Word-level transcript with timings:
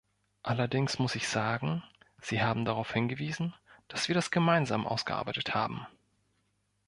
Allerdings 0.41 0.97
muss 0.97 1.13
ich 1.13 1.27
sagen, 1.29 1.83
Sie 2.21 2.41
haben 2.41 2.65
darauf 2.65 2.91
hingewiesen, 2.91 3.53
dass 3.87 4.07
wir 4.07 4.15
das 4.15 4.31
gemeinsam 4.31 4.87
ausgearbeitet 4.87 5.53
haben. 5.53 5.85